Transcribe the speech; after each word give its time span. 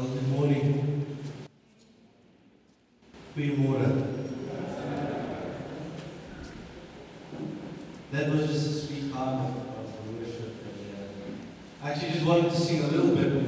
Al 0.00 0.06
morning. 0.34 1.06
Goedemorgen. 3.36 3.92
That 8.10 8.30
was 8.30 8.46
just 8.46 8.66
a 8.66 8.86
sweet 8.86 9.12
part 9.12 9.40
of, 9.40 9.54
the 10.06 10.12
worship. 10.18 10.54
Uh, 11.82 11.86
actually 11.86 12.12
just 12.12 12.24
wanted 12.24 12.50
to 12.50 12.56
sing 12.56 12.82
a 12.84 12.86
little 12.86 13.14
bit 13.14 13.39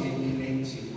in, 0.00 0.40
in, 0.40 0.64
in 0.64 0.87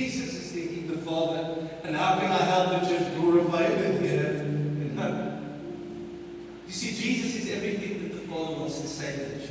Jesus 0.00 0.34
is 0.34 0.52
taking 0.52 0.88
the 0.88 0.96
Father, 0.96 1.68
and 1.84 1.94
how 1.94 2.18
can 2.18 2.32
I 2.32 2.38
help 2.38 2.70
the 2.70 2.88
church 2.88 3.14
glorify 3.16 3.64
him 3.64 4.02
here? 4.02 4.46
You 6.66 6.72
see, 6.72 7.02
Jesus 7.02 7.42
is 7.42 7.50
everything 7.50 8.04
that 8.04 8.12
the 8.14 8.28
Father 8.28 8.54
wants 8.60 8.80
to 8.80 8.86
say 8.86 9.12
to 9.12 9.24
the 9.24 9.40
church. 9.40 9.49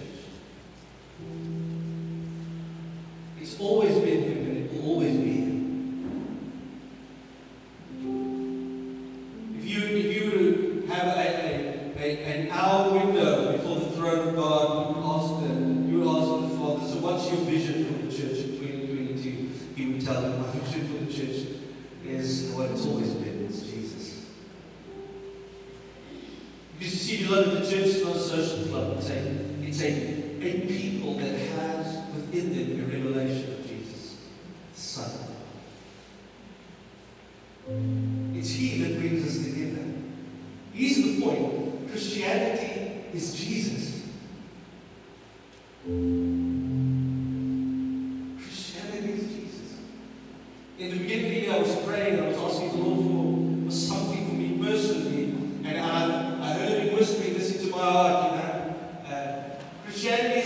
Christianity 59.86 60.39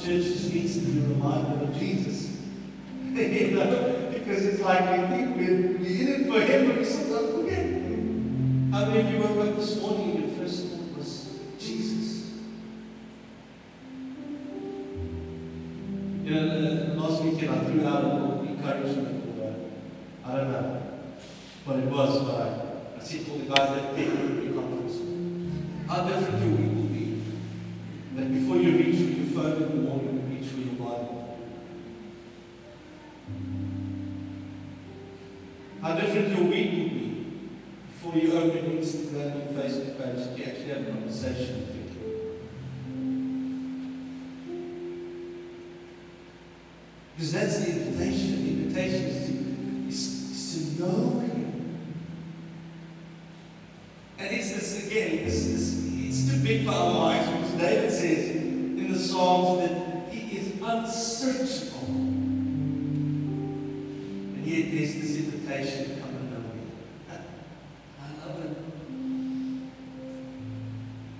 church 0.00 0.24
just 0.24 0.54
needs 0.54 0.78
to 0.78 0.80
be 0.80 1.00
reminded 1.00 1.68
of 1.68 1.78
Jesus. 1.78 2.38
you 3.12 3.50
know, 3.50 4.10
because 4.14 4.46
it's 4.46 4.60
like 4.60 4.80
we 4.80 5.06
think 5.08 5.36
we're, 5.36 5.76
in 5.76 6.08
it 6.08 6.26
for 6.26 6.40
him, 6.40 6.68
but 6.68 6.78
we 6.78 6.84
sometimes 6.84 7.34
forget 7.34 7.66
him. 7.66 8.70
How 8.72 8.86
many 8.86 9.00
of 9.00 9.12
you 9.12 9.20
woke 9.20 9.48
up 9.48 9.56
this 9.56 9.80
morning 9.80 10.10
and 10.12 10.28
your 10.28 10.38
first 10.38 10.68
thought 10.68 10.96
was 10.96 11.38
Jesus? 11.58 12.30
You 16.24 16.34
know, 16.34 16.94
last 16.96 17.22
weekend 17.22 17.50
I 17.50 17.64
threw 17.64 17.86
out 17.86 18.04
a 18.04 18.06
little 18.06 18.40
encouragement 18.48 19.36
for, 19.36 19.42
uh, 19.42 20.32
I 20.32 20.36
don't 20.36 20.50
know 20.50 20.82
what 21.64 21.76
it 21.78 21.84
was, 21.86 22.22
but 22.22 22.34
I, 22.40 23.00
I 23.00 23.04
said 23.04 23.20
for 23.22 23.36
the 23.36 23.44
guys 23.44 23.68
that 23.68 23.96
came 23.96 24.16
to 24.16 24.48
the 24.48 24.54
conference, 24.54 24.96
how 25.88 26.04
different 26.04 26.42
your 26.42 26.79
How 35.82 35.94
different 35.94 36.28
your 36.28 36.44
week 36.44 36.72
will 36.72 36.88
be 36.90 37.38
before 37.88 38.14
you 38.14 38.32
open 38.34 38.76
Instagram 38.76 39.48
and 39.48 39.56
Facebook 39.56 39.96
page 39.96 40.38
you 40.38 40.44
actually 40.44 40.68
have 40.68 40.86
a 40.86 40.90
conversation 40.90 41.60
with 41.60 41.72
people. 41.72 41.90
Because 47.14 47.32
that's 47.32 47.58
the 47.60 47.70
invitation. 47.70 48.44
The 48.44 48.50
invitation 48.50 49.06
is 49.06 49.26
to, 49.26 49.88
is, 49.88 50.30
is 50.30 50.76
to 50.76 50.82
know 50.82 51.20
Him. 51.20 51.78
And 54.18 54.30
it's 54.32 54.52
this 54.52 54.86
again, 54.86 55.24
this, 55.24 55.46
this, 55.46 55.82
it's 55.82 56.30
too 56.30 56.42
big 56.44 56.66
for 56.66 56.72
our 56.72 56.92
minds 56.92 57.30
because 57.30 57.52
David 57.52 57.90
says 57.90 58.36
in 58.36 58.92
the 58.92 58.98
Psalms 58.98 59.60
that 59.66 60.12
He 60.12 60.36
is 60.36 60.60
unsearchable. 60.60 61.70
There's 64.70 64.94
this 64.94 65.16
invitation 65.16 65.96
to 65.96 66.00
come 66.00 66.10
and 66.10 66.30
know 66.30 66.36
Him. 66.36 66.70
I 68.00 68.24
love 68.24 68.44
it. 68.44 68.56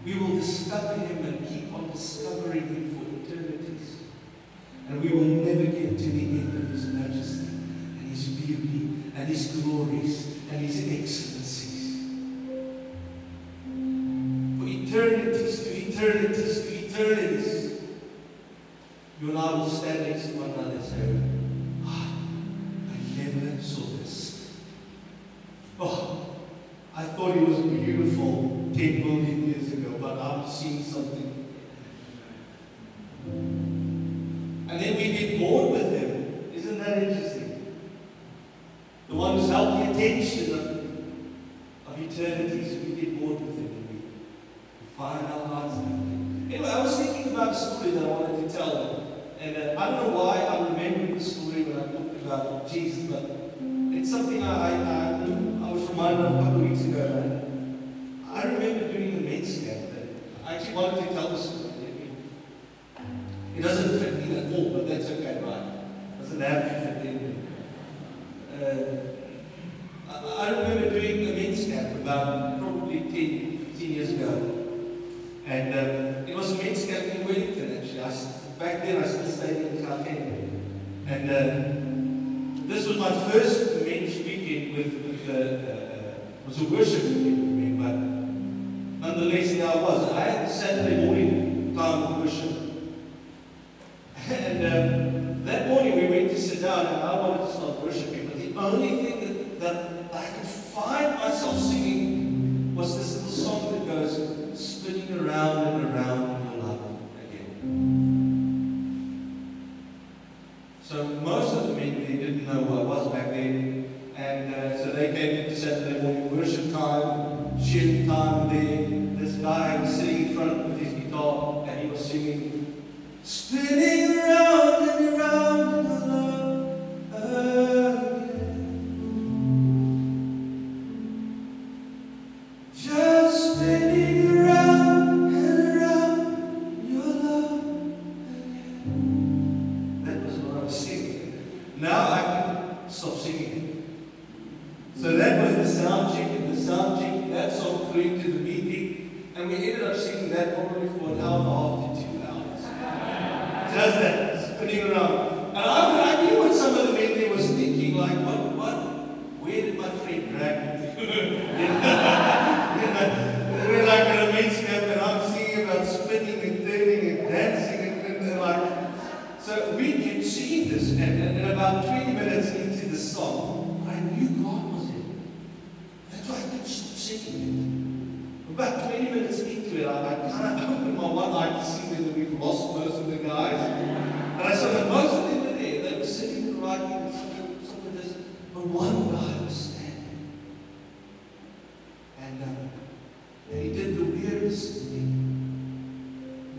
We 0.05 0.15
will 0.15 0.37
discover 0.37 0.95
Him 0.95 1.25
and 1.25 1.49
keep 1.49 1.75
on 1.75 1.91
discovering 1.91 2.69
Him 2.69 2.95
for 2.95 3.33
eternities. 3.33 4.03
And 4.89 5.03
we 5.03 5.09
will 5.09 5.25
never 5.25 5.65
get 5.65 5.99
to 5.99 6.11
the 6.11 6.21
end 6.21 6.63
of 6.63 6.71
His 6.71 6.87
majesty 6.87 7.49
and 7.49 8.09
His 8.09 8.29
beauty 8.29 9.13
and 9.17 9.29
His 9.29 9.49
glories 9.49 10.39
and 10.53 10.61
His 10.65 10.79
excellencies. 10.89 11.97
For 14.61 14.67
eternities 14.69 15.65
to 15.65 15.71
eternities 15.89 16.61
to 16.67 16.87
eternities. 16.87 17.83
You 19.21 19.31
and 19.31 19.39
I 19.39 19.53
will 19.55 19.69
stand 19.69 20.03
next 20.09 20.29
to 20.29 20.33
one 20.39 20.51
another 20.51 20.77
and 20.77 21.40
beautiful 28.01 28.71
10 28.73 29.03
billion 29.03 29.47
years 29.47 29.73
ago, 29.75 29.99
but 30.01 30.19
I'm 30.19 30.49
seeing 30.49 30.83
something. 30.83 31.30
I 60.51 60.55
actually 60.55 60.75
wanted 60.75 61.07
to 61.07 61.15
tell 61.15 61.29
the 61.29 61.39
story. 61.39 62.11
It 63.57 63.63
doesn't 63.63 64.01
fit 64.01 64.15
in 64.15 64.37
at 64.37 64.53
all, 64.53 64.71
but 64.71 64.89
that's 64.89 65.09
okay, 65.09 65.41
right? 65.45 66.19
doesn't 66.19 66.41
have 66.41 66.65
to 66.65 67.01
fit 67.01 67.07
in. 67.07 67.47
Uh, 68.61 70.13
I, 70.13 70.49
I 70.49 70.51
remember 70.51 70.91
doing 70.91 71.29
a 71.29 71.33
men's 71.35 71.67
camp 71.67 72.01
about 72.01 72.59
probably 72.59 72.99
10, 72.99 73.65
15 73.75 73.93
years 73.93 74.11
ago. 74.11 74.67
And 75.47 75.73
uh, 75.73 76.29
it 76.29 76.35
was 76.35 76.51
a 76.51 76.57
men's 76.61 76.85
camp 76.85 77.07
in 77.15 77.29
Wellington, 77.29 77.79
actually. 77.79 78.01
I, 78.01 78.11
back 78.59 78.83
then, 78.83 79.05
I 79.05 79.07
still 79.07 79.31
stayed 79.31 79.57
in 79.57 79.87
Gauteng. 79.87 80.51
And 81.07 81.31
uh, 81.31 82.67
this 82.67 82.89
was 82.89 82.99
my 82.99 83.13
first 83.31 83.87
men's 83.87 84.17
weekend 84.17 84.77
with, 84.77 84.95
with 85.07 85.31
uh, 85.31 85.33
uh, 85.33 86.43
it 86.43 86.49
was 86.49 86.61
a 86.61 86.65
worship 86.65 87.05
weekend 87.05 87.39
with 87.39 87.51
me, 87.51 87.71
but 87.81 88.10
nonetheless, 89.01 89.53
there 89.53 89.69
I 89.69 89.77
was. 89.77 90.13
I 90.13 90.21
Saturday 90.47 91.07
morning 91.07 91.75
time 91.75 92.03
of 92.03 92.19
worship. 92.19 92.50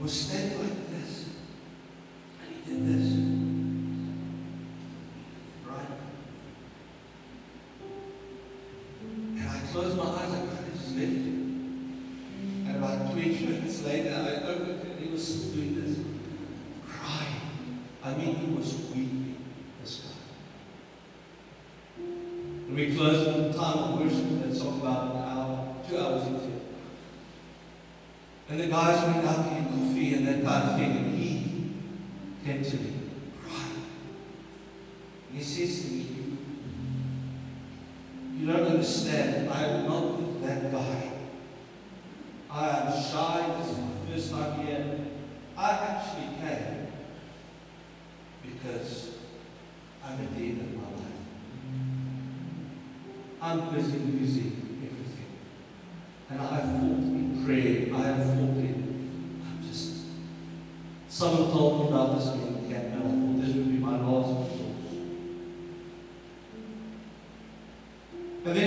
Thing. 0.08 0.61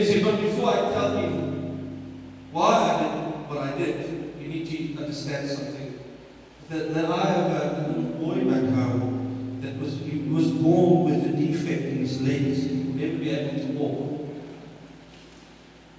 Said, 0.02 0.24
But 0.24 0.40
before 0.40 0.70
I 0.70 0.92
tell 0.92 1.22
you 1.22 1.28
why 2.50 2.72
I 2.72 3.02
did 3.02 3.48
what 3.48 3.58
I 3.58 3.76
did, 3.76 4.34
you 4.40 4.48
need 4.48 4.66
to 4.96 5.02
understand 5.02 5.48
something. 5.48 6.00
That, 6.70 6.94
that 6.94 7.04
I 7.10 7.26
have 7.26 7.50
a 7.50 7.88
little 7.88 8.02
boy 8.14 8.50
back 8.50 8.72
home 8.74 9.60
that 9.60 9.78
was 9.78 9.98
he 9.98 10.18
was 10.20 10.50
born 10.50 11.04
with 11.04 11.26
a 11.26 11.36
defect 11.36 11.82
in 11.82 11.98
his 11.98 12.22
legs. 12.22 12.62
He 12.62 12.76
would 12.76 12.96
never 12.96 13.18
be 13.18 13.30
able 13.30 13.60
to 13.60 13.72
walk. 13.78 14.14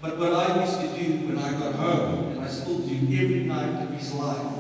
But 0.02 0.18
what 0.18 0.34
I 0.34 0.62
used 0.64 0.82
to 0.82 0.88
do 0.88 1.28
when 1.28 1.38
I 1.38 1.52
got 1.52 1.76
home, 1.76 2.32
and 2.32 2.42
I 2.42 2.48
still 2.48 2.80
do 2.80 2.96
every 2.96 3.44
night 3.44 3.84
of 3.84 3.90
his 3.92 4.14
life, 4.14 4.54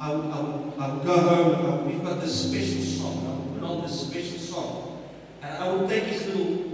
I 0.00 0.14
would, 0.14 0.30
I 0.30 0.40
would, 0.40 0.78
I 0.78 0.94
would 0.94 1.06
go 1.06 1.16
home 1.16 1.84
would, 1.86 1.94
we've 1.94 2.04
got 2.04 2.20
this 2.20 2.48
special 2.48 2.82
song. 2.82 3.26
I 3.26 3.34
would 3.34 3.60
put 3.60 3.68
on 3.70 3.82
this 3.82 4.08
special 4.08 4.38
song. 4.38 5.08
And 5.42 5.62
I 5.62 5.72
would 5.72 5.88
take 5.88 6.04
his 6.04 6.26
little 6.26 6.67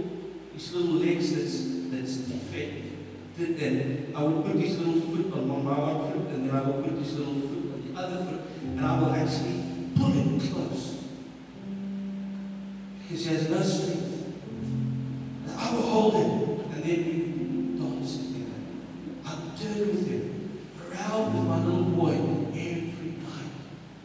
his 0.55 0.73
little 0.73 0.95
legs 0.95 1.35
that's 1.35 1.75
that's 1.91 2.17
defective. 2.17 2.93
And 3.37 4.15
I 4.15 4.23
will 4.23 4.41
put 4.41 4.55
his 4.55 4.79
little 4.79 5.01
foot 5.01 5.33
on 5.33 5.47
my 5.65 5.77
one 5.77 6.11
foot, 6.11 6.27
and 6.33 6.49
then 6.49 6.55
I 6.55 6.61
will 6.61 6.81
put 6.81 6.93
his 6.93 7.17
little 7.17 7.33
foot 7.33 7.73
on 7.73 7.93
the 7.93 7.99
other 7.99 8.25
foot, 8.25 8.41
and 8.63 8.79
I 8.85 8.99
will 8.99 9.11
actually 9.11 9.63
pull 9.95 10.11
him 10.11 10.39
close. 10.39 11.03
Because 13.01 13.25
he 13.25 13.33
has 13.33 13.49
no 13.49 13.61
strength. 13.61 14.35
And 15.47 15.59
I 15.59 15.75
will 15.75 15.81
hold 15.81 16.13
him, 16.15 16.31
and 16.71 16.83
then 16.83 17.05
we 17.05 17.13
dance 17.77 18.17
together. 18.17 18.59
I 19.25 19.27
would 19.35 19.55
turn 19.59 19.79
with 19.89 20.07
him, 20.07 20.23
around 20.89 21.33
with 21.33 21.43
my 21.43 21.59
little 21.65 21.83
boy, 21.83 22.13
every 22.53 23.19
night. 23.19 23.51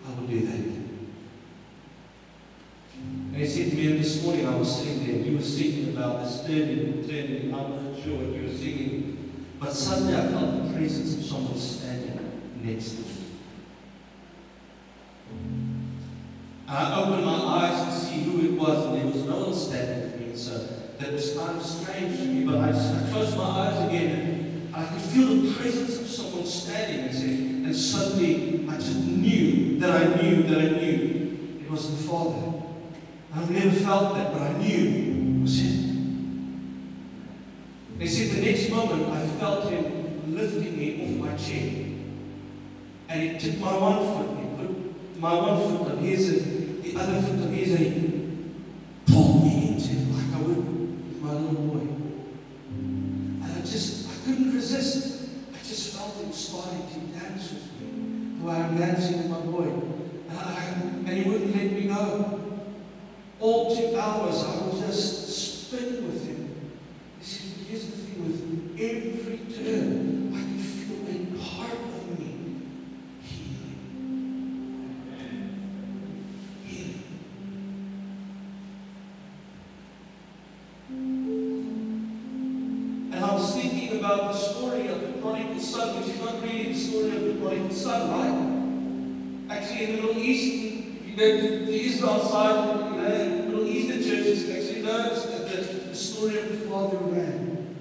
I 0.04 0.08
will 0.20 0.26
do 0.26 0.40
that. 0.46 0.54
And 2.96 3.36
he 3.36 3.46
said 3.46 3.70
to 3.70 3.76
me 3.76 3.96
this 3.96 4.24
morning, 4.24 4.46
I 4.46 4.56
was 4.56 4.76
sitting 4.76 4.99
were 5.40 5.46
singing 5.46 5.96
about 5.96 6.22
this 6.22 6.42
turning 6.42 6.80
and 6.80 7.08
turning, 7.08 7.54
I'm 7.54 7.92
not 7.92 8.02
sure 8.02 8.18
what 8.18 8.36
you 8.36 8.46
were 8.46 8.54
singing. 8.54 9.34
But 9.58 9.72
suddenly 9.72 10.14
I 10.14 10.28
felt 10.28 10.68
the 10.68 10.74
presence 10.74 11.16
of 11.16 11.24
someone 11.24 11.56
standing 11.56 12.42
next 12.62 12.90
to 12.90 13.00
me. 13.00 13.06
I 16.68 17.00
opened 17.00 17.24
my 17.24 17.32
eyes 17.32 17.84
to 17.86 18.06
see 18.06 18.20
who 18.20 18.52
it 18.52 18.60
was, 18.60 18.86
and 18.86 18.96
there 18.96 19.06
was 19.06 19.24
no 19.24 19.40
one 19.46 19.54
standing 19.54 20.12
with 20.12 20.20
me. 20.20 20.36
So 20.36 20.58
that 20.98 21.12
was 21.12 21.34
kind 21.34 21.56
of 21.56 21.64
strange 21.64 22.18
to 22.18 22.26
me, 22.26 22.44
but 22.44 22.56
I, 22.56 22.68
I 22.68 23.10
closed 23.10 23.36
my 23.36 23.44
eyes 23.44 23.88
again, 23.88 24.20
and 24.20 24.74
I 24.74 24.84
could 24.84 25.00
feel 25.00 25.36
the 25.36 25.54
presence 25.54 26.00
of 26.00 26.06
someone 26.06 26.44
standing. 26.44 27.06
And, 27.06 27.14
said, 27.14 27.30
and 27.30 27.74
suddenly 27.74 28.68
I 28.68 28.74
just 28.74 29.06
knew 29.06 29.78
that 29.80 29.90
I 29.90 30.22
knew 30.22 30.42
that 30.42 30.58
I 30.58 30.68
knew 30.78 31.60
it 31.62 31.70
was 31.70 31.90
the 31.90 32.08
Father. 32.08 32.52
I've 33.34 33.50
never 33.50 33.70
felt 33.70 34.14
that, 34.14 34.32
but 34.32 34.42
I 34.42 34.52
knew 34.58 35.09
was 35.42 35.62
They 37.98 38.06
said 38.06 38.36
the 38.36 38.42
next 38.42 38.70
moment 38.70 39.08
I 39.10 39.26
felt 39.38 39.70
him 39.70 40.34
lifting 40.34 40.78
me 40.78 41.02
off 41.02 41.30
my 41.30 41.36
chair. 41.36 41.86
And 43.08 43.22
he 43.22 43.38
took 43.38 43.58
my 43.60 43.76
one 43.76 43.98
foot, 43.98 44.28
he 44.38 44.44
put 44.56 45.20
my 45.20 45.34
one 45.34 45.78
foot 45.78 45.92
on 45.92 45.98
his 45.98 46.28
and 46.28 46.82
the 46.82 46.96
other 47.00 47.20
foot 47.22 47.40
on 47.46 47.52
his, 47.52 47.74
and 47.74 47.86
he 47.86 49.12
pulled 49.12 49.44
me 49.44 49.68
into 49.68 49.92
it 49.92 50.08
like 50.14 50.34
I 50.34 50.42
would 50.42 51.22
my 51.22 51.32
little 51.32 51.62
boy. 51.62 51.86
And 52.70 53.44
I 53.44 53.60
just, 53.60 54.08
I 54.08 54.24
couldn't 54.24 54.54
resist. 54.54 55.28
I 55.52 55.58
just 55.66 55.96
felt 55.96 56.14
him 56.16 56.32
starting 56.32 56.86
to 56.88 57.18
dance 57.18 57.52
with 57.52 57.80
me, 57.80 58.38
the 58.38 58.44
way 58.46 58.54
I'm 58.54 58.76
dancing 58.76 59.19
story 84.50 84.88
of 84.88 85.00
the 85.00 85.12
prodigal 85.20 85.58
son, 85.60 86.00
which 86.00 86.14
is 86.14 86.20
not 86.20 86.42
really 86.42 86.72
the 86.72 86.78
story 86.78 87.16
of 87.16 87.24
the 87.24 87.34
prodigal 87.34 87.70
son, 87.70 88.10
right? 89.48 89.56
Actually, 89.56 89.84
in 89.84 89.96
the 89.96 90.02
Middle 90.02 90.18
East, 90.18 90.54
you 91.06 91.16
to 91.16 91.66
the 91.66 91.86
Israel 91.86 92.20
side, 92.20 92.94
you 92.94 93.00
know, 93.00 93.06
in 93.06 93.38
the 93.38 93.46
Middle 93.46 93.66
Eastern 93.66 94.02
churches, 94.02 94.50
actually 94.50 94.82
knows 94.82 95.26
that 95.30 95.48
the, 95.48 95.88
the 95.88 95.94
story 95.94 96.38
of 96.38 96.48
the 96.50 96.68
father 96.68 96.96
ran. 96.98 97.76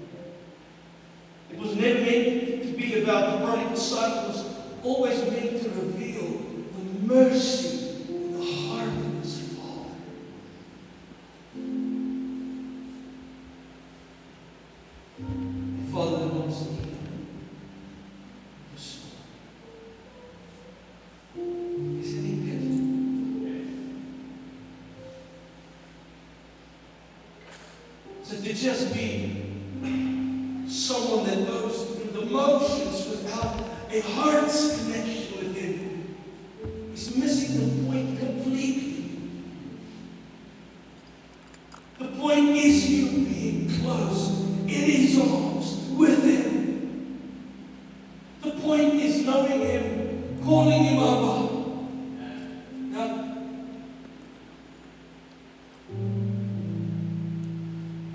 It 1.50 1.58
was 1.58 1.74
never 1.74 2.00
meant 2.00 2.62
to 2.62 2.72
be 2.76 3.02
about 3.02 3.40
the 3.40 3.46
prodigal 3.46 3.76
son. 3.76 4.24
It 4.24 4.28
was 4.28 4.44
always 4.82 5.20
meant 5.30 5.62
to 5.62 5.68
reveal 5.70 6.28
the 6.76 7.14
mercy 7.14 7.79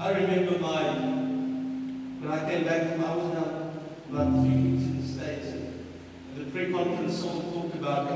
I 0.05 0.11
remember 0.11 0.59
my, 0.59 0.83
when 2.21 2.31
I 2.31 2.47
came 2.47 2.63
back 2.63 2.91
from, 2.91 3.05
I 3.05 3.15
was 3.15 3.33
now 3.33 3.71
about 4.11 4.43
two 4.43 4.51
weeks 4.51 4.83
in 4.83 5.01
the 5.01 5.07
States. 5.07 5.47
The 6.37 6.43
pre-conference, 6.51 7.17
someone 7.17 7.51
talked 7.51 7.73
about 7.73 8.11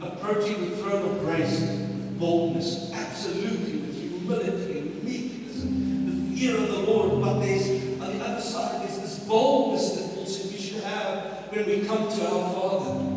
approaching 0.00 0.70
the 0.70 0.76
throne 0.78 1.10
of 1.10 1.20
grace 1.20 1.60
with 1.60 2.18
boldness, 2.18 2.90
absolutely, 2.94 3.80
with 3.80 4.00
humility 4.00 4.78
and 4.78 5.04
meekness 5.04 5.62
and 5.64 6.08
the 6.08 6.36
fear 6.38 6.56
of 6.56 6.68
the 6.68 6.78
Lord. 6.90 7.22
But 7.22 7.40
there's, 7.40 7.68
on 8.00 8.18
the 8.18 8.24
other 8.24 8.40
side, 8.40 8.80
there's 8.88 8.98
this 8.98 9.18
boldness 9.18 9.90
that 9.90 10.18
also 10.18 10.48
we 10.48 10.56
should 10.56 10.84
have 10.84 11.52
when 11.52 11.66
we 11.66 11.84
come 11.84 12.08
to 12.08 12.30
our 12.30 12.54
Father. 12.54 13.14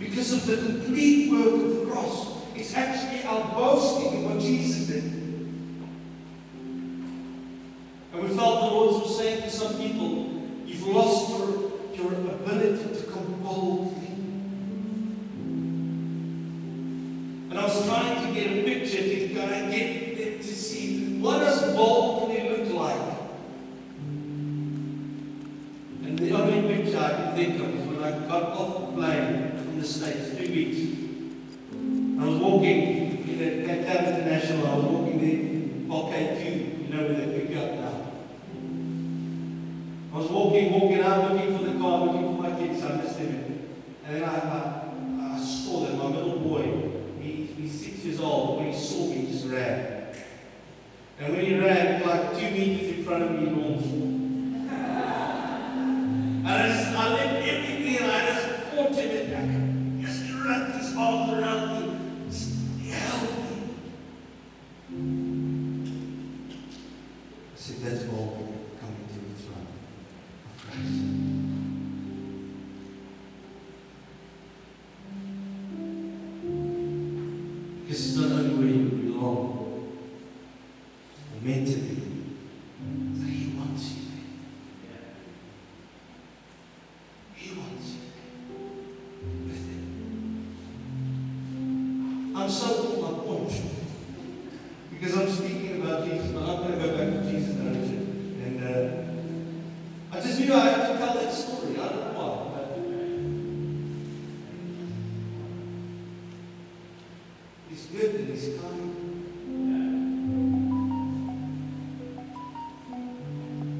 Because 0.00 0.32
of 0.32 0.44
the 0.44 0.56
complete 0.56 1.30
work 1.30 1.54
of 1.54 1.76
the 1.76 1.86
cross. 1.86 2.32
It's 2.56 2.74
actually 2.74 3.22
our 3.22 3.54
boasting 3.54 4.12
in 4.12 4.24
what 4.28 4.40
Jesus 4.40 4.88
did. 4.88 5.15
Felt 8.36 8.60
the 8.60 8.66
Lord 8.66 9.02
was 9.02 9.16
saying 9.16 9.42
to 9.42 9.50
some 9.50 9.78
people, 9.78 10.42
you've 10.66 10.86
lost 10.88 11.30
your, 11.30 11.72
your 11.94 12.12
ability 12.12 13.00
to 13.00 13.10
come 13.10 13.40
boldly. 13.42 14.08
And 17.48 17.58
I 17.58 17.64
was 17.64 17.86
trying 17.86 18.26
to 18.26 18.38
get 18.38 18.52
a 18.52 18.62
picture 18.62 19.02
to 19.02 19.34
kind 19.34 19.64
of 19.64 19.70
get 19.72 20.42
to 20.42 20.54
see 20.54 21.18
what 21.18 21.38
does 21.38 21.74
boldly 21.74 22.05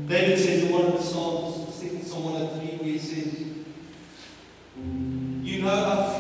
David 0.06 0.38
says 0.38 0.64
in 0.64 0.72
one 0.72 0.86
of 0.86 0.92
the 0.92 1.02
Psalms, 1.02 1.74
second 1.74 2.04
Psalm 2.04 2.24
103, 2.24 2.78
where 2.78 2.88
he 2.88 2.98
says, 2.98 3.34
You 5.42 5.62
know 5.62 5.68
our 5.68 6.15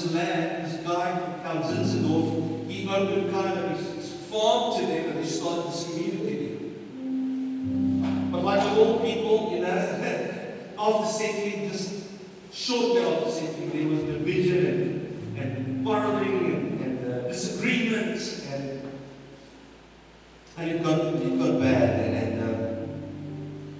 this 0.00 0.14
land. 0.14 0.66
This 0.66 0.86
guy, 0.86 1.40
Count 1.42 1.64
Zinzendorf, 1.64 2.68
he 2.68 2.88
opened 2.88 3.32
kind 3.32 3.58
of 3.58 3.96
his, 3.96 4.10
farm 4.30 4.78
to 4.78 4.86
them 4.86 5.08
and 5.08 5.18
they 5.18 5.26
started 5.26 5.72
this 5.72 5.84
community. 5.90 6.76
But 8.30 8.44
like 8.44 8.62
all 8.76 9.00
people, 9.00 9.52
you 9.52 9.62
know, 9.62 9.68
after 10.78 11.06
settling, 11.06 11.68
just 11.68 12.04
shortly 12.52 13.02
after 13.02 13.28
settling, 13.28 13.70
there 13.70 13.88
was 13.88 14.04
division 14.04 15.34
and, 15.36 15.56
and 15.56 15.84
quarreling 15.84 16.54
and, 16.54 16.80
and 16.80 17.12
uh, 17.12 17.28
disagreements, 17.28 18.46
and, 18.52 18.88
and 20.58 20.70
it, 20.70 20.82
got, 20.84 21.00
it 21.00 21.38
got 21.40 21.60
bad. 21.60 22.00
And, 22.00 22.14
and 22.14 22.42
um, 22.44 22.88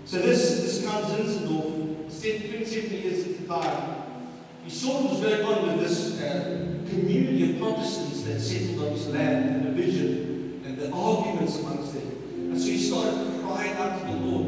so 0.04 0.18
this, 0.18 0.62
this 0.62 0.84
Count 0.84 1.04
Zinzendorf, 1.04 2.10
spent 2.10 2.50
27 2.50 2.90
years 2.90 3.28
at 3.28 3.38
the 3.38 3.46
time, 3.46 3.89
he 4.70 4.76
saw 4.76 5.02
what 5.02 5.10
was 5.10 5.20
going 5.20 5.44
on 5.44 5.66
with 5.66 5.80
this 5.80 6.20
uh, 6.20 6.78
community 6.88 7.50
of 7.50 7.58
Protestants 7.58 8.22
that 8.22 8.38
settled 8.38 8.86
on 8.86 8.92
his 8.92 9.08
land, 9.08 9.48
and 9.48 9.66
the 9.66 9.70
division 9.70 10.62
and 10.64 10.78
the 10.78 10.92
arguments 10.92 11.58
amongst 11.58 11.94
them. 11.94 12.06
And 12.52 12.60
so 12.60 12.68
he 12.68 12.78
started 12.78 13.42
crying 13.42 13.72
out 13.72 13.98
to 13.98 14.06
the 14.06 14.12
Lord, 14.12 14.46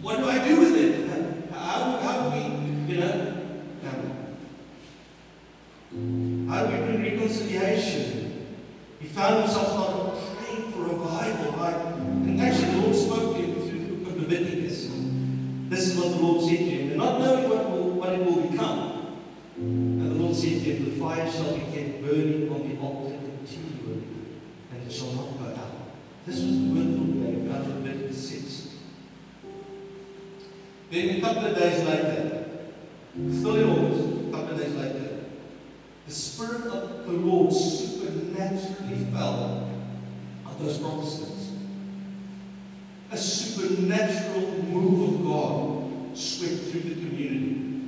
What 0.00 0.16
do 0.16 0.30
I 0.30 0.48
do 0.48 0.60
with 0.60 0.76
it? 0.76 1.52
How, 1.52 1.98
how 1.98 2.30
do 2.30 2.36
we, 2.38 2.94
you 2.94 3.00
know, 3.00 3.36
how 6.48 6.66
do 6.66 6.72
we 6.72 6.78
bring 6.86 7.02
reconciliation? 7.02 8.46
He 8.98 9.08
found 9.08 9.42
himself 9.42 9.68
started 9.68 10.38
praying 10.38 10.72
for 10.72 10.84
revival. 10.84 11.52
Right? 11.52 11.74
And 11.74 12.40
actually, 12.40 12.70
the 12.70 12.78
Lord 12.78 12.96
spoke 12.96 13.36
to 13.36 13.42
him 13.42 13.68
through 13.68 13.78
the 13.78 14.04
book 14.04 14.16
of 14.16 14.22
Leviticus. 14.22 14.88
This 15.68 15.88
is 15.88 15.98
what 15.98 16.16
the 16.16 16.22
Lord 16.22 16.48
said 16.48 16.56
to 16.56 16.64
him. 16.64 16.88
And 16.88 16.96
not 16.96 17.20
knowing 17.20 17.50
what, 17.50 17.70
will, 17.70 17.90
what 17.90 18.08
it 18.14 18.24
will 18.24 18.40
become. 18.48 18.91
And 19.56 20.10
the 20.10 20.14
Lord 20.14 20.34
said 20.34 20.50
to 20.50 20.58
him, 20.58 20.84
The 20.84 21.00
fire 21.00 21.30
shall 21.30 21.54
be 21.54 21.60
kept 21.72 22.02
burning 22.02 22.50
on 22.50 22.68
the 22.68 22.78
altar 22.80 23.16
continually, 23.16 24.04
and 24.72 24.86
it 24.86 24.92
shall 24.92 25.12
not 25.12 25.38
go 25.38 25.46
out. 25.60 25.72
This 26.26 26.36
was 26.36 26.58
the 26.58 26.68
word 26.68 26.86
the 26.86 27.00
Lord 27.00 27.50
out 27.52 27.66
of 27.66 27.84
Leviticus 27.84 28.30
6. 28.30 28.68
Then 30.90 31.16
a 31.16 31.20
couple 31.20 31.46
of 31.46 31.56
days 31.56 31.84
later, 31.84 32.44
still 33.30 33.56
in 33.56 33.68
August, 33.68 34.28
a 34.28 34.30
couple 34.30 34.54
of 34.54 34.58
days 34.58 34.74
later, 34.74 35.24
the 36.06 36.12
Spirit 36.12 36.66
of 36.66 37.06
the 37.06 37.12
Lord 37.12 37.52
supernaturally 37.52 39.04
fell 39.12 39.68
on 40.46 40.56
those 40.62 40.78
Protestants. 40.78 41.52
A 43.10 43.16
supernatural 43.16 44.62
move 44.64 45.14
of 45.14 45.26
God 45.26 46.16
swept 46.16 46.70
through 46.70 46.80
the 46.80 46.94
community. 46.94 47.80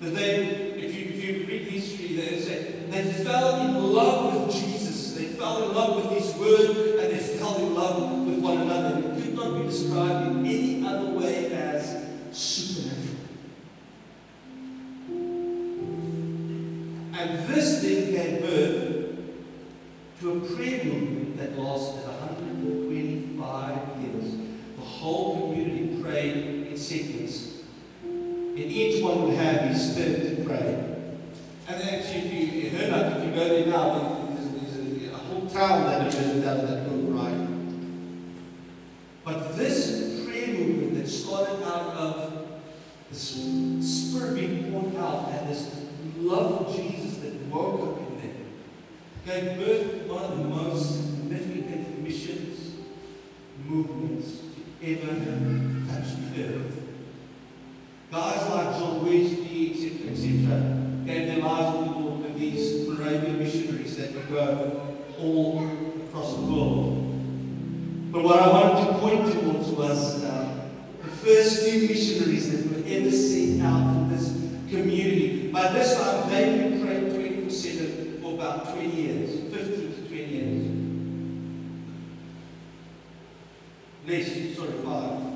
That 0.00 0.14
they, 0.14 0.71
if 0.82 0.96
you, 0.96 1.04
if 1.06 1.24
you 1.24 1.46
read 1.46 1.68
history, 1.68 2.16
they 2.16 2.40
say 2.40 2.72
they 2.88 3.24
fell 3.24 3.60
in 3.60 3.92
love 3.92 4.46
with 4.46 4.54
Jesus. 4.54 5.14
They 5.14 5.26
fell 5.26 5.62
in 5.62 5.74
love 5.74 5.96
with 5.96 6.18
His 6.18 6.34
Word, 6.34 6.98
and 6.98 7.12
they 7.12 7.18
fell 7.18 7.56
in 7.56 7.74
love 7.74 8.26
with 8.26 8.38
one 8.40 8.58
another. 8.58 8.98
It 8.98 9.22
could 9.22 9.34
not 9.34 9.56
be 9.58 9.62
described 9.64 10.26
in 10.26 10.44
any 10.44 10.86
other 10.86 11.10
way 11.12 11.52
as 11.52 12.04
supernatural. 12.32 13.16
And 17.14 17.48
this 17.48 17.82
thing 17.82 18.10
gave 18.10 18.40
birth 18.42 19.18
to 20.20 20.32
a 20.32 20.40
prayer 20.56 20.84
movement 20.84 21.36
that 21.38 21.56
lasted 21.58 22.06
125 22.08 23.78
years. 24.00 24.34
The 24.76 24.82
whole 24.82 25.52
community 25.52 26.02
prayed 26.02 26.66
in 26.66 26.76
sequence, 26.76 27.62
and 28.02 28.58
each 28.58 29.02
one 29.02 29.22
would 29.22 29.34
have 29.34 29.62
his 29.62 29.92
stint 29.92 30.31
pray. 30.58 30.92
And 31.68 31.82
actually, 31.82 32.18
if 32.20 32.54
you, 32.54 32.78
heard 32.78 32.92
that, 32.92 33.18
if 33.18 33.24
you 33.24 33.34
go 33.34 33.48
there 33.48 33.66
now, 33.66 34.28
there's, 34.34 34.50
there's 34.50 35.12
a, 35.12 35.16
whole 35.16 35.48
town 35.48 35.86
that 35.86 36.10
does 36.10 36.42
that 36.42 36.88
book, 36.88 37.00
right? 37.08 37.48
But 39.24 39.56
this 39.56 40.24
prayer 40.26 40.48
movement 40.48 40.94
that 40.96 41.08
started 41.08 41.64
out 41.64 41.94
of 41.96 42.48
this 43.10 43.22
Spirit 43.82 44.34
being 44.34 44.72
poured 44.72 44.96
out 44.96 45.28
and 45.30 45.48
this 45.48 45.84
love 46.18 46.66
of 46.66 46.76
Jesus 46.76 47.18
that 47.18 47.34
woke 47.46 47.96
up 47.96 47.98
in 47.98 48.18
them 48.18 48.46
gave 49.24 49.58
birth 49.58 49.92
to 49.92 50.12
one 50.12 50.24
of 50.24 50.38
the 50.38 50.44
most 50.44 50.96
significant 50.96 51.98
missions 52.02 52.76
movements 53.66 54.40
to 54.54 54.92
ever 54.92 55.14
touch 55.88 56.16
the 56.34 56.44
earth. 56.44 56.82
Guys 58.10 58.50
like 58.50 58.78
John 58.78 59.06
Wesley, 59.06 59.41
etc., 60.22 61.04
gave 61.04 61.26
their 61.26 61.38
lives 61.38 61.78
to 61.78 61.84
the 61.94 62.00
with 62.00 62.38
these 62.38 62.88
Moravian 62.88 63.38
missionaries 63.38 63.96
that 63.96 64.30
go 64.30 64.96
all 65.18 65.68
across 66.06 66.36
the 66.36 66.42
world. 66.42 68.12
But 68.12 68.22
what 68.22 68.40
I 68.40 68.48
wanted 68.48 68.86
to 68.86 68.98
point 68.98 69.32
towards 69.32 69.68
was 69.70 70.22
uh, 70.22 70.68
the 71.02 71.08
first 71.08 71.64
two 71.66 71.88
missionaries 71.88 72.52
that 72.52 72.70
were 72.70 72.84
ever 72.86 73.10
sent 73.10 73.62
out 73.62 73.94
for 73.94 74.14
this 74.14 74.28
community. 74.70 75.50
By 75.50 75.72
this 75.72 75.96
time, 75.96 76.30
they've 76.30 76.70
been 76.70 76.82
praying 76.84 77.14
24 77.14 77.50
7 77.50 78.20
for 78.22 78.34
about 78.34 78.74
20 78.74 78.88
years, 78.90 79.40
15 79.52 79.94
to 79.94 80.08
20 80.08 80.24
years. 80.24 80.62
Less, 84.06 84.56
sorry, 84.56 84.72
five. 84.84 85.32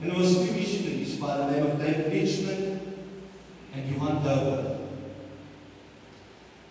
And 0.00 0.12
there 0.12 0.18
was 0.18 0.36
two 0.36 0.52
missionaries 0.52 1.07
by 1.18 1.36
the 1.38 1.50
name 1.50 1.66
of 1.66 1.78
David 1.78 2.12
Richmond 2.12 2.96
and 3.74 3.90
Johan 3.90 4.22
Dober. 4.22 4.78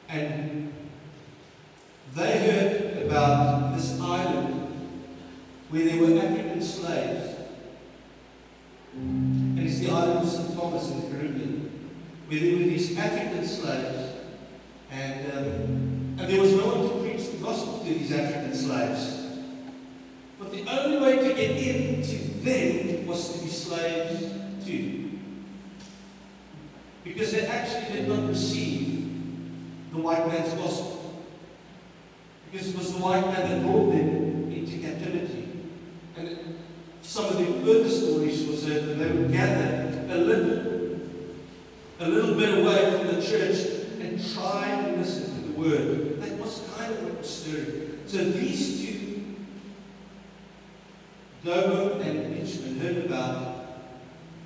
And 0.08 0.74
they 2.16 2.40
heard 2.40 3.06
about 3.06 3.76
this 3.76 4.00
island 4.00 4.94
where 5.70 5.86
there 5.86 6.02
were 6.02 6.22
African 6.22 6.62
slaves. 6.62 7.36
And 8.94 9.60
it's 9.60 9.80
the 9.80 9.90
island 9.90 10.20
of 10.20 10.30
St. 10.30 10.58
Thomas 10.58 10.92
in 10.92 11.02
the 11.02 11.18
Caribbean, 11.18 11.90
where 12.28 12.40
there 12.40 12.54
were 12.54 12.64
these 12.64 12.98
African 12.98 13.46
slaves. 13.46 14.14
And, 14.92 15.32
um, 15.34 16.20
and 16.20 16.20
there 16.20 16.42
was 16.42 16.54
no 16.54 16.68
one 16.68 16.90
to 16.90 17.08
preach 17.08 17.32
the 17.32 17.38
gospel 17.38 17.80
to 17.80 17.86
these 17.86 18.14
African 18.14 18.56
slaves. 18.56 19.28
But 20.40 20.52
the 20.52 20.66
only 20.68 21.00
way 21.00 21.28
to 21.28 21.34
get 21.34 21.58
into 21.58 22.18
them 22.44 22.97
to 23.18 23.44
be 23.44 23.50
slaves 23.50 24.66
too. 24.66 25.20
Because 27.04 27.32
they 27.32 27.46
actually 27.48 28.00
did 28.00 28.08
not 28.08 28.28
receive 28.28 29.10
the 29.92 29.98
white 29.98 30.28
man's 30.28 30.54
gospel. 30.54 31.24
Because 32.52 32.70
it 32.70 32.78
was 32.78 32.94
the 32.94 33.00
white 33.00 33.26
man 33.26 33.50
that 33.50 33.62
brought 33.64 33.92
them 33.92 34.52
into 34.52 34.78
captivity. 34.80 35.50
And 36.16 36.58
some 37.02 37.26
of 37.26 37.38
the 37.38 37.46
further 37.46 37.90
stories 37.90 38.46
was 38.48 38.66
that 38.66 38.82
they 38.98 39.12
would 39.12 39.32
gather 39.32 40.06
a 40.10 40.18
little, 40.18 41.00
a 42.00 42.08
little 42.08 42.36
bit 42.36 42.60
away 42.60 42.98
from 42.98 43.16
the 43.16 43.22
church 43.22 43.88
and 44.00 44.34
try 44.34 44.68
and 44.68 44.98
listen 44.98 45.24
to 45.26 45.48
the 45.48 45.60
word. 45.60 46.22
That 46.22 46.38
was 46.38 46.62
kind 46.78 46.94
of 46.94 47.04
what 47.04 47.18
was 47.20 47.30
stirring. 47.30 48.00
So 48.06 48.18
these 48.24 48.86
two, 48.86 48.97
Dober 51.44 52.02
and 52.02 52.36
Richmond, 52.36 52.82
heard 52.82 53.06
about 53.06 53.66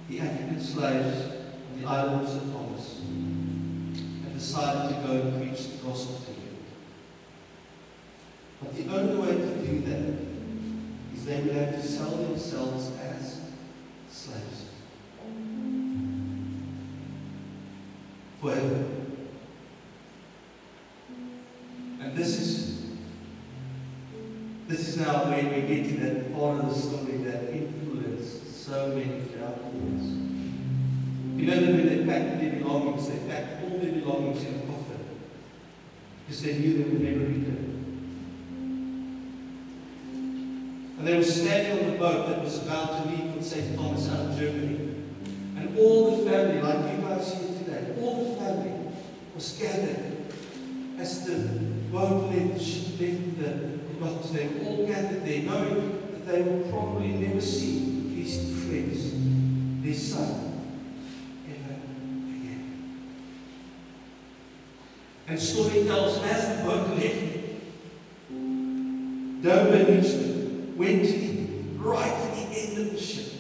the 0.10 0.20
African 0.20 0.62
slaves 0.62 1.32
on 1.74 1.82
the 1.82 1.88
island 1.88 2.28
of. 2.28 2.52
Thomas 2.52 3.00
and 3.00 4.34
decided 4.34 4.96
to 4.96 5.08
go 5.08 5.14
and 5.14 5.38
preach 5.38 5.68
the 5.68 5.88
gospel 5.88 6.18
to 6.18 6.26
them. 6.26 6.58
But 8.62 8.76
the 8.76 8.88
only 8.96 9.16
way 9.16 9.38
to 9.38 9.56
do 9.66 9.80
that 9.82 11.16
is 11.16 11.26
they 11.26 11.42
would 11.42 11.56
have 11.56 11.82
to 11.82 11.88
sell 11.88 12.12
themselves 12.12 12.92
as 13.00 13.42
slaves. 14.10 14.66
Forever. 18.42 19.01
This 24.72 24.88
is 24.88 24.98
now 24.98 25.26
where 25.26 25.44
we 25.44 25.62
get 25.68 25.84
to 25.90 25.98
that 25.98 26.34
part 26.34 26.64
of 26.64 26.70
the 26.70 26.76
story 26.76 27.18
that 27.24 27.52
influenced 27.52 28.66
so 28.66 28.88
many 28.88 29.04
years. 29.04 29.32
You 31.36 31.48
know 31.48 31.60
that 31.60 31.74
when 31.74 31.88
they 31.88 32.06
packed 32.06 32.40
their 32.40 32.54
belongings, 32.54 33.10
they 33.10 33.18
packed 33.28 33.64
all 33.64 33.80
their 33.80 33.92
belongings 33.92 34.44
in 34.46 34.56
a 34.56 34.60
coffin 34.60 35.06
because 36.24 36.42
they 36.44 36.58
knew 36.58 36.78
they 36.78 36.90
would 36.90 37.02
never 37.02 37.20
return. 37.20 37.68
And 41.00 41.08
they 41.08 41.18
were 41.18 41.24
standing 41.24 41.86
on 41.86 41.92
the 41.92 41.98
boat 41.98 42.30
that 42.30 42.42
was 42.42 42.64
about 42.64 43.04
to 43.04 43.10
leave 43.10 43.34
from 43.34 43.44
St. 43.44 43.76
Thomas 43.76 44.10
out 44.10 44.20
of 44.28 44.40
Germany. 44.40 45.04
And 45.58 45.78
all 45.78 46.16
the 46.16 46.30
family, 46.30 46.62
like 46.62 46.96
you 46.96 47.02
guys 47.02 47.34
here 47.34 47.58
today, 47.58 47.96
all 48.02 48.24
the 48.24 48.40
family 48.40 48.94
was 49.36 49.52
gathered 49.60 50.32
as 50.98 51.26
the 51.26 51.60
boat 51.92 52.32
left, 52.32 52.62
left 53.02 53.40
the 53.40 53.81
docks. 54.02 54.30
They 54.32 54.48
were 54.48 54.66
all 54.66 54.88
gathered 54.88 55.26
there, 55.26 55.44
knowing 55.44 56.12
that 56.12 56.26
they 56.28 56.42
will 56.42 56.70
probably 56.70 57.10
never 57.10 57.42
see 57.42 58.14
these 58.16 58.66
friends, 58.66 59.14
their 59.84 59.94
son, 59.94 60.64
ever 61.48 61.74
again. 61.74 62.98
And 65.28 65.40
story 65.40 65.86
tells 65.86 66.18
as 66.24 66.58
the 66.58 66.64
boat 66.64 66.90
left, 66.98 67.32
Dober 69.42 69.92
Richmond 69.92 70.78
went 70.78 71.06
to 71.06 71.22
right 71.78 72.16
to 72.16 72.40
the 72.40 72.60
end 72.60 72.78
of 72.78 72.92
the 72.92 73.00
ship. 73.00 73.34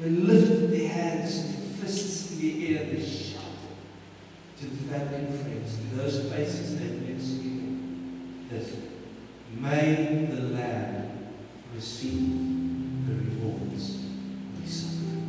They 0.00 0.08
lifted 0.08 0.70
their 0.70 0.88
hands 0.88 1.36
and 1.36 1.54
their 1.54 1.84
fists 1.84 2.32
in 2.32 2.38
the 2.40 2.76
air 2.76 2.82
and 2.84 2.96
they 2.96 3.06
shouted 3.06 3.42
to 4.60 4.66
the 4.66 4.76
family 4.92 5.16
and 5.16 5.40
friends, 5.40 5.76
to 5.76 5.96
those 5.96 6.32
faces 6.32 6.78
they'd 6.78 7.08
never 7.08 7.20
seen 7.20 8.46
this. 8.50 8.91
May 9.60 10.26
the 10.30 10.40
Lamb 10.54 11.28
receive 11.74 13.06
the 13.06 13.14
rewards 13.14 13.96
of 13.96 14.62
his 14.62 14.72
suffering. 14.82 15.26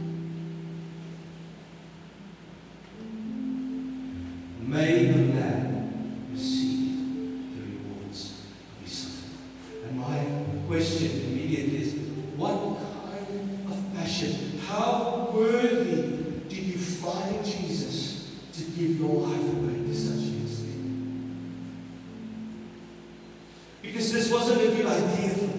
May 4.61 5.05
the 5.05 5.33
Lamb 5.35 6.29
receive 6.31 7.55
the 7.55 7.61
rewards 7.61 8.21
of 8.31 8.83
his 8.83 8.93
suffering. 8.93 9.37
And 9.87 9.99
my 9.99 10.19
question 10.67 11.11
immediately 11.11 11.77
is, 11.83 11.93
what 12.35 12.57
kind 12.79 13.67
of 13.69 13.77
passion, 13.95 14.59
how 14.67 15.29
worthy 15.33 16.01
did 16.49 16.63
you 16.63 16.77
find 16.77 17.45
Jesus 17.45 18.31
to 18.53 18.63
give 18.63 18.99
your 18.99 19.15
life 19.27 19.41
away 19.53 19.75
to 19.85 19.95
such 19.95 20.23
This 24.11 24.29
wasn't 24.29 24.61
a 24.61 24.67
good 24.75 24.85
idea 24.85 25.52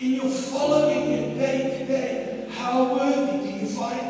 In 0.00 0.14
your 0.14 0.30
following 0.30 1.12
it 1.12 1.38
day 1.38 1.78
to 1.78 1.84
day, 1.84 2.46
how 2.56 2.96
worthy 2.96 3.50
do 3.50 3.58
you 3.58 3.66
find 3.66 4.09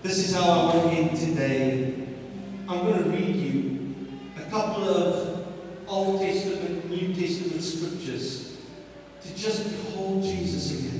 This 0.00 0.28
is 0.28 0.34
how 0.34 0.48
I 0.48 0.64
want 0.66 0.90
to 0.90 0.96
end 0.96 1.18
today. 1.18 1.94
I'm 2.68 2.86
going 2.86 3.02
to 3.02 3.10
read 3.10 3.34
you 3.34 4.06
a 4.36 4.48
couple 4.48 4.88
of 4.88 5.46
Old 5.88 6.20
Testament, 6.20 6.88
New 6.88 7.14
Testament 7.14 7.60
scriptures 7.62 8.58
to 9.22 9.34
just 9.34 9.64
behold 9.64 10.22
Jesus 10.22 10.78
again. 10.78 10.97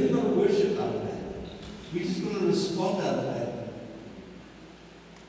isn't 0.00 0.14
going 0.14 0.32
to 0.32 0.40
worship 0.40 0.80
out 0.80 0.94
of 0.94 1.02
that. 1.04 1.20
We're 1.92 2.04
just 2.04 2.22
going 2.22 2.38
to 2.38 2.46
respond 2.46 3.02
out 3.04 3.14
of 3.14 3.24
that. 3.24 3.50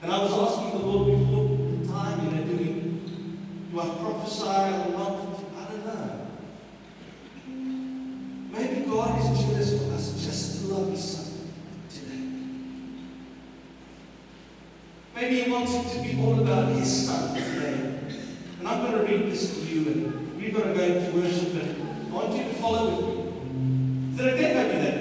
And 0.02 0.12
I 0.12 0.18
was 0.20 0.32
asking 0.34 0.80
the 0.80 0.86
Lord 0.86 1.20
before 1.20 1.58
the 1.78 1.88
time, 1.88 2.26
you 2.26 2.32
know, 2.32 2.44
do, 2.44 2.58
we, 2.58 2.66
do 3.72 3.80
I 3.80 3.90
prophesy 4.02 4.44
or 4.44 4.98
not? 4.98 5.14
I 5.58 5.64
don't 5.70 5.86
know. 5.86 6.28
Maybe 8.52 8.86
God 8.90 9.20
is 9.20 9.40
jealous 9.42 9.84
for 9.84 9.94
us 9.94 10.24
just 10.24 10.62
to 10.62 10.68
love 10.74 10.90
His 10.90 11.04
Son 11.04 11.50
today. 11.90 12.24
Maybe 15.16 15.44
He 15.44 15.52
wants 15.52 15.74
it 15.76 15.98
to 15.98 16.02
be 16.04 16.22
all 16.22 16.40
about 16.40 16.72
His 16.74 17.08
Son 17.08 17.36
today. 17.36 18.00
And 18.60 18.68
I'm 18.68 18.92
going 18.92 19.06
to 19.06 19.12
read 19.12 19.32
this 19.32 19.56
to 19.56 19.62
you, 19.66 19.92
and 19.92 20.38
we're 20.38 20.52
going 20.52 20.68
to 20.68 20.76
go 20.76 20.84
into 20.84 21.12
worship, 21.18 21.54
and 21.62 22.12
I 22.12 22.16
want 22.16 22.36
you 22.36 22.44
to 22.44 22.54
follow 22.56 22.96
with 22.96 23.16
me. 23.16 23.21
Tratei, 24.22 24.54
Camila. 24.54 25.01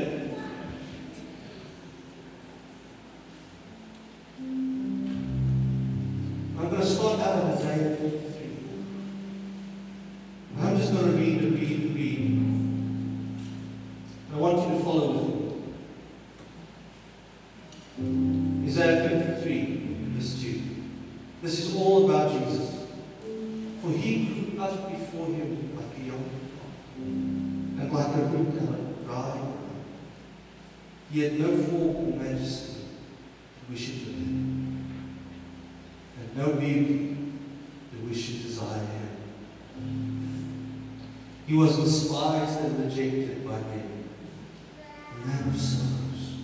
He 41.50 41.56
was 41.56 41.76
despised 41.76 42.60
and 42.60 42.84
rejected 42.84 43.44
by 43.44 43.58
men. 43.58 44.04
and 45.16 45.26
man 45.26 45.48
of 45.48 45.60
sorrows 45.60 46.36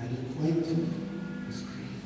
and 0.00 0.18
acquainted 0.18 0.78
with 1.46 1.66
grief. 1.68 2.02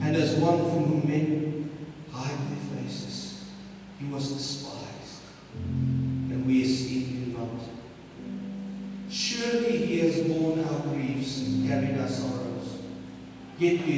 And 0.00 0.16
as 0.16 0.36
one 0.36 0.60
from 0.60 0.84
whom 0.84 1.06
men 1.06 1.70
hide 2.10 2.30
their 2.30 2.82
faces, 2.82 3.50
he 4.00 4.06
was 4.06 4.32
despised, 4.32 5.24
and 5.62 6.46
we 6.46 6.62
esteemed 6.62 7.08
him 7.08 7.32
not. 7.34 9.10
Surely 9.10 9.76
he 9.76 9.98
has 9.98 10.20
borne 10.26 10.64
our 10.64 10.80
griefs 10.86 11.40
and 11.40 11.68
carried 11.68 12.00
our 12.00 12.08
sorrows, 12.08 12.78
yet 13.58 13.86
we 13.86 13.92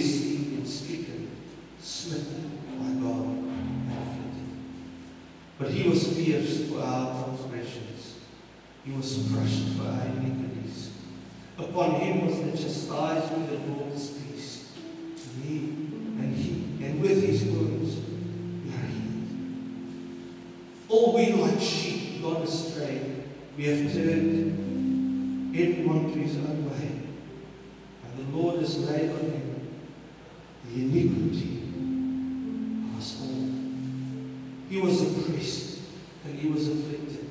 But 5.59 5.71
he 5.71 5.89
was 5.89 6.15
pierced 6.15 6.65
for 6.65 6.81
our 6.81 7.25
transgressions. 7.25 8.17
He 8.85 8.93
was 8.93 9.29
crushed 9.33 9.77
for 9.77 9.85
our 9.85 10.07
iniquities. 10.07 10.91
Upon 11.57 12.01
him 12.01 12.27
was 12.27 12.41
the 12.41 12.51
chastisement 12.51 13.51
that 13.51 13.67
brought 13.67 13.93
us 13.93 14.11
peace. 14.11 14.73
And 15.17 15.45
he, 15.45 15.59
and 15.59 16.37
he, 16.37 16.85
and 16.85 17.01
with 17.01 17.23
his 17.23 17.45
wounds 17.45 17.97
we 18.65 18.71
are 18.73 18.87
healed. 18.87 19.29
All 20.89 21.15
we 21.15 21.33
like 21.33 21.61
sheep 21.61 22.21
gone 22.21 22.43
astray, 22.43 23.23
we 23.57 23.65
have 23.67 23.93
turned 23.93 25.57
everyone 25.57 26.13
to 26.13 26.19
his 26.19 26.37
own 26.37 26.69
way. 26.69 27.01
And 28.05 28.19
the 28.19 28.37
Lord 28.37 28.59
has 28.59 28.79
laid 28.91 29.11
on 29.11 29.21
him 29.21 29.71
the 30.69 30.83
iniquity 30.83 31.64
and 36.25 36.39
he 36.39 36.49
was 36.49 36.69
afflicted. 36.69 37.29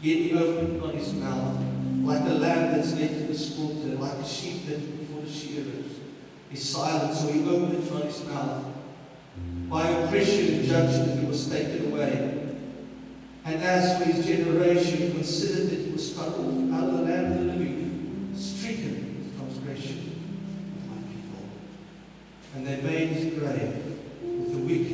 Yet 0.00 0.18
he 0.18 0.34
opened 0.34 0.80
not 0.80 0.94
his 0.94 1.12
mouth 1.14 1.64
like 2.04 2.20
a 2.28 2.34
lamb 2.34 2.72
that's 2.72 2.94
led 2.94 3.08
to 3.08 3.26
the 3.26 3.38
slaughter, 3.38 3.96
like 3.96 4.12
a 4.12 4.26
sheep 4.26 4.66
that's 4.66 4.82
before 4.82 5.22
the 5.22 5.30
shearers. 5.30 6.00
He's 6.50 6.68
silent, 6.68 7.14
so 7.16 7.32
he 7.32 7.40
opened 7.48 7.90
not 7.90 8.04
his 8.04 8.24
mouth. 8.26 8.66
By 9.68 9.88
oppression 9.88 10.54
and 10.54 10.64
judgment 10.64 11.20
he 11.20 11.26
was 11.26 11.48
taken 11.48 11.90
away. 11.90 12.40
And 13.46 13.62
as 13.62 13.98
for 13.98 14.04
his 14.04 14.26
generation, 14.26 14.98
he 14.98 15.10
considered 15.12 15.70
that 15.70 15.80
he 15.80 15.90
was 15.92 16.14
cut 16.14 16.28
off 16.28 16.72
out 16.72 16.88
of 16.88 16.98
the 16.98 17.02
land 17.02 17.32
of 17.32 17.38
the 17.38 17.44
living, 17.52 18.32
stricken 18.36 19.16
with 19.18 19.38
transgression 19.38 19.98
of 20.76 20.90
my 20.90 21.02
people. 21.08 21.44
And 22.54 22.66
they 22.66 22.80
made 22.82 23.08
his 23.08 23.34
grave 23.38 23.98
with 24.22 24.52
the 24.52 24.58
wicked 24.58 24.93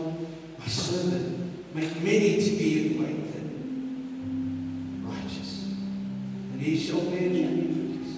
my 0.61 0.67
servant, 0.67 1.75
make 1.75 2.01
many 2.03 2.41
to 2.41 2.49
be 2.51 2.91
acquainted. 2.91 3.45
Righteous. 5.03 5.63
And 6.53 6.61
he 6.61 6.77
shall 6.77 7.01
bear 7.01 7.29
the 7.29 7.41
iniquities. 7.41 8.11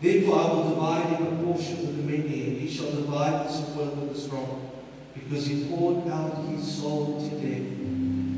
Therefore 0.00 0.38
I 0.38 0.52
will 0.52 0.68
divide 0.70 1.06
him 1.06 1.26
a 1.26 1.42
portion 1.44 1.78
with 1.78 1.96
the 1.96 2.02
many, 2.02 2.42
and 2.48 2.56
he 2.60 2.68
shall 2.70 2.90
divide 2.92 3.46
the 3.46 3.52
spoil 3.52 3.90
with 3.90 4.14
the 4.14 4.20
strong, 4.20 4.70
because 5.14 5.46
he 5.46 5.64
poured 5.68 6.08
out 6.08 6.44
his 6.48 6.80
soul 6.80 7.20
to 7.20 7.30
death, 7.36 7.68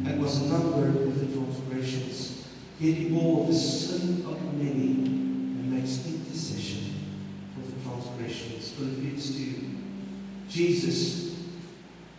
and 0.07 0.23
was 0.23 0.41
numbered 0.51 0.95
with 0.95 1.19
the 1.21 1.27
transgressions. 1.37 2.47
Yet 2.79 2.95
he 2.95 3.09
bore 3.09 3.47
the 3.47 3.55
sin 3.55 4.25
of 4.27 4.55
many, 4.55 4.95
and 4.95 5.73
makes 5.73 6.07
intercession 6.07 6.95
for 7.55 7.63
the 7.67 7.83
transgressions. 7.83 8.71
Philippians 8.73 9.37
2. 9.37 9.55
Jesus, 10.49 11.26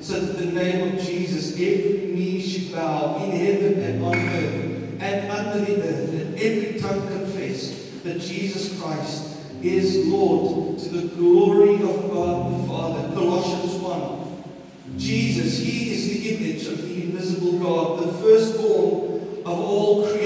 so 0.00 0.20
that 0.20 0.38
the 0.38 0.46
name 0.46 0.94
of 0.94 1.04
Jesus 1.04 1.52
every 1.52 2.12
knee 2.14 2.40
should 2.40 2.72
bow 2.72 3.16
in 3.24 3.30
heaven 3.30 3.80
and 3.80 4.04
on 4.04 4.14
earth 4.16 4.78
and 5.00 5.30
under 5.30 5.64
the 5.64 5.82
earth, 5.82 6.12
and 6.12 6.38
every 6.38 6.80
tongue 6.80 7.06
confess 7.08 7.90
that 8.02 8.20
Jesus 8.20 8.80
Christ 8.80 9.36
is 9.62 10.06
Lord 10.06 10.78
to 10.78 10.88
the 10.88 11.08
glory 11.14 11.74
of 11.74 12.10
God 12.10 12.52
the 12.52 12.68
Father. 12.68 13.14
Colossians 13.14 13.74
1. 13.74 14.98
Jesus, 14.98 15.58
He 15.58 15.92
is 15.92 16.08
the 16.08 16.34
image 16.34 16.66
of 16.66 16.82
the 16.82 16.94
invisible 17.02 17.58
God, 17.58 18.02
the 18.02 18.12
firstborn 18.18 19.42
of 19.44 19.58
all 19.60 20.06
creation. 20.06 20.17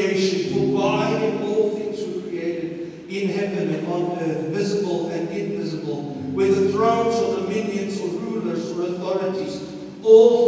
ou 10.13 10.42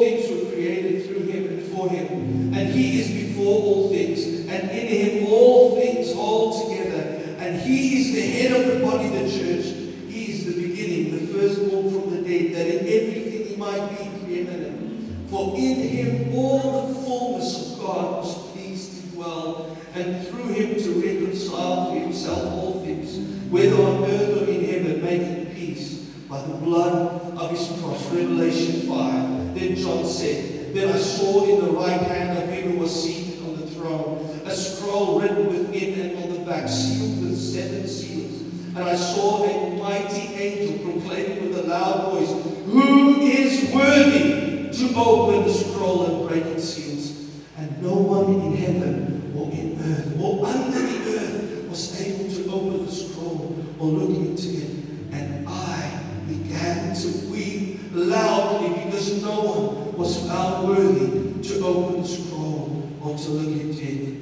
because 58.34 59.22
no 59.22 59.40
one 59.42 59.96
was 59.96 60.26
found 60.26 60.68
worthy 60.68 61.42
to 61.42 61.64
open 61.64 62.02
the 62.02 62.08
scroll 62.08 62.88
or 63.02 63.16
to 63.16 63.30
look 63.30 63.60
into 63.60 63.82
it. 63.82 64.14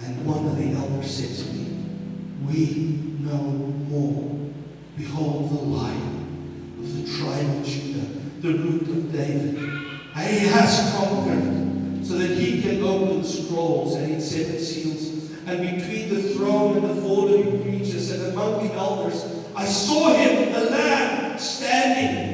And 0.00 0.26
one 0.26 0.46
of 0.46 0.56
the 0.56 0.72
elders 0.72 1.10
said 1.10 1.46
to 1.46 1.52
me, 1.54 1.84
We 2.46 3.00
know 3.20 3.42
more. 3.42 4.30
Behold 4.96 5.50
the 5.50 5.62
lion 5.64 6.76
of 6.78 7.02
the 7.02 7.18
tribe 7.18 7.60
of 7.60 7.66
Judah, 7.66 8.06
the 8.40 8.52
root 8.52 8.82
of 8.82 9.12
David. 9.12 9.58
And 10.14 10.30
He 10.30 10.46
has 10.46 10.94
conquered 10.96 12.06
so 12.06 12.14
that 12.18 12.36
he 12.36 12.62
can 12.62 12.82
open 12.82 13.22
the 13.22 13.28
scrolls 13.28 13.96
and 13.96 14.12
its 14.12 14.30
seven 14.30 14.58
seals. 14.58 15.30
And 15.46 15.60
between 15.60 16.14
the 16.14 16.34
throne 16.34 16.76
and 16.78 16.90
the 16.90 17.02
four 17.02 17.26
living 17.26 17.62
creatures 17.62 18.10
and 18.10 18.32
among 18.32 18.68
the 18.68 18.74
elders, 18.74 19.24
I 19.56 19.64
saw 19.64 20.14
him, 20.14 20.52
the 20.52 20.70
Lamb, 20.70 21.38
standing 21.38 22.33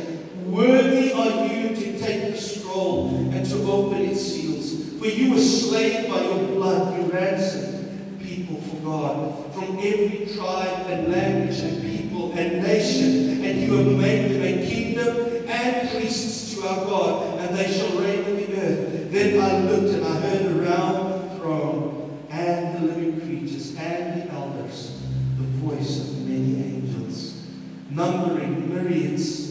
Worthy 0.51 1.13
are 1.13 1.47
you 1.47 1.69
to 1.69 1.97
take 1.97 2.33
the 2.33 2.37
scroll 2.37 3.07
and 3.31 3.45
to 3.45 3.71
open 3.71 4.01
its 4.01 4.21
seals. 4.21 4.99
For 4.99 5.07
you 5.07 5.31
were 5.31 5.39
slain 5.39 6.11
by 6.11 6.23
your 6.23 6.45
blood, 6.49 6.99
you 6.99 7.09
ransomed 7.09 8.19
people 8.19 8.59
for 8.59 8.75
God 8.83 9.53
from 9.53 9.77
every 9.77 10.27
tribe 10.35 10.87
and 10.87 11.09
language 11.09 11.57
and 11.59 11.81
people 11.81 12.33
and 12.33 12.61
nation. 12.61 13.45
And 13.45 13.61
you 13.61 13.77
have 13.77 13.97
made 13.97 14.29
them 14.29 14.41
a 14.41 14.69
kingdom 14.69 15.47
and 15.47 15.89
priests 15.89 16.53
to 16.55 16.67
our 16.67 16.85
God, 16.85 17.39
and 17.39 17.57
they 17.57 17.71
shall 17.71 17.97
reign 17.97 18.25
on 18.25 18.35
the 18.35 18.61
earth. 18.61 19.09
Then 19.09 19.39
I 19.39 19.59
looked 19.61 19.93
and 19.95 20.05
I 20.05 20.19
heard 20.19 20.57
around 20.57 21.29
the 21.29 21.35
throne 21.37 22.27
and 22.29 22.75
the 22.75 22.93
living 22.93 23.21
creatures 23.21 23.73
and 23.77 24.21
the 24.21 24.33
elders 24.33 24.99
the 25.37 25.43
voice 25.65 25.99
of 26.01 26.27
many 26.27 26.61
angels, 26.61 27.41
numbering 27.89 28.67
myriads 28.67 29.50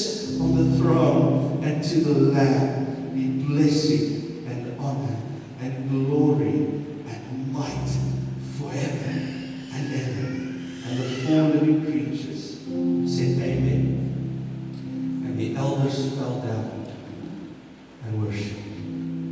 the 1.99 2.13
Lamb. 2.13 3.13
Be 3.13 3.43
blessing 3.45 4.45
and 4.47 4.79
honor 4.79 5.17
and 5.59 5.89
glory 5.89 6.49
and 6.49 7.53
might 7.53 7.89
forever 8.57 8.90